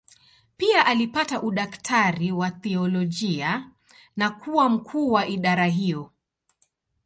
Pia 0.57 0.85
alipata 0.85 1.41
udaktari 1.41 2.31
wa 2.31 2.51
teolojia 2.51 3.69
na 4.15 4.29
kuwa 4.29 4.69
mkuu 4.69 5.11
wa 5.11 5.27
idara 5.27 5.65
hiyo. 5.65 6.11